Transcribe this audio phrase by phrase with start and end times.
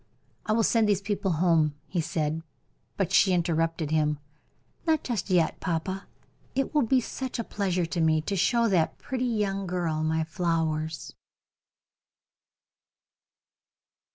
[0.47, 2.41] "I will send these people home," he said;
[2.97, 4.17] but she interrupted him.
[4.87, 6.07] "Not just yet, papa;
[6.55, 10.23] it will be such a pleasure to me to show that pretty young girl my
[10.23, 11.13] flowers."